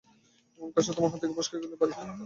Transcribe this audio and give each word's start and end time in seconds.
এমন 0.59 0.69
কাজটা 0.75 0.93
তোমার 0.95 1.09
হাত 1.11 1.19
থেকে 1.21 1.33
ফসকে 1.37 1.55
গেলে 1.55 1.75
ভারি 1.81 1.93
অন্যায় 1.93 2.09
হবে। 2.09 2.19